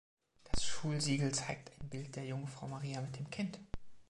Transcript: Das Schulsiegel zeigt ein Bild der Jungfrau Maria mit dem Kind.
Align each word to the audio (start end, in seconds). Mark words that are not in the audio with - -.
Das 0.51 0.65
Schulsiegel 0.65 1.31
zeigt 1.31 1.71
ein 1.79 1.87
Bild 1.89 2.15
der 2.15 2.25
Jungfrau 2.25 2.67
Maria 2.67 3.01
mit 3.01 3.15
dem 3.19 3.29
Kind. 3.29 3.59